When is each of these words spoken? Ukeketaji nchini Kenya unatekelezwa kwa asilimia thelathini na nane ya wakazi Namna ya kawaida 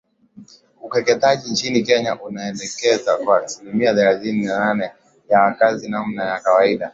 Ukeketaji 0.81 1.51
nchini 1.51 1.81
Kenya 1.83 2.21
unatekelezwa 2.21 3.17
kwa 3.17 3.37
asilimia 3.43 3.93
thelathini 3.93 4.45
na 4.45 4.59
nane 4.59 4.91
ya 5.29 5.41
wakazi 5.41 5.89
Namna 5.89 6.23
ya 6.25 6.39
kawaida 6.39 6.89